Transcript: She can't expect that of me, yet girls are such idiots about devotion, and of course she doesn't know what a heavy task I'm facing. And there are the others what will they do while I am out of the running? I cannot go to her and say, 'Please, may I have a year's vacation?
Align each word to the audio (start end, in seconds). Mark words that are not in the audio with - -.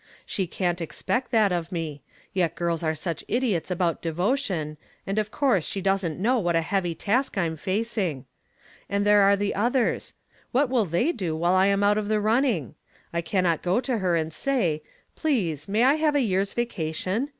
She 0.25 0.47
can't 0.47 0.81
expect 0.81 1.29
that 1.29 1.51
of 1.51 1.71
me, 1.71 2.01
yet 2.33 2.55
girls 2.55 2.81
are 2.81 2.95
such 2.95 3.23
idiots 3.27 3.69
about 3.69 4.01
devotion, 4.01 4.77
and 5.05 5.19
of 5.19 5.29
course 5.29 5.63
she 5.63 5.79
doesn't 5.79 6.19
know 6.19 6.39
what 6.39 6.55
a 6.55 6.61
heavy 6.61 6.95
task 6.95 7.37
I'm 7.37 7.55
facing. 7.55 8.25
And 8.89 9.05
there 9.05 9.21
are 9.21 9.35
the 9.35 9.53
others 9.53 10.15
what 10.51 10.69
will 10.71 10.85
they 10.85 11.11
do 11.11 11.35
while 11.35 11.53
I 11.53 11.67
am 11.67 11.83
out 11.83 11.99
of 11.99 12.07
the 12.07 12.19
running? 12.19 12.73
I 13.13 13.21
cannot 13.21 13.61
go 13.61 13.79
to 13.81 13.99
her 13.99 14.15
and 14.15 14.33
say, 14.33 14.81
'Please, 15.15 15.67
may 15.67 15.83
I 15.83 15.93
have 15.97 16.15
a 16.15 16.21
year's 16.21 16.53
vacation? 16.53 17.29